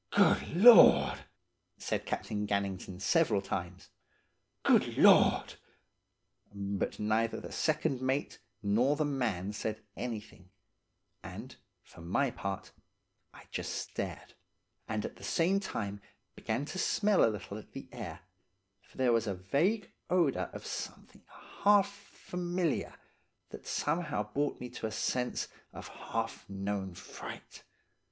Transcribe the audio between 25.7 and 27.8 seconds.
of half known fright.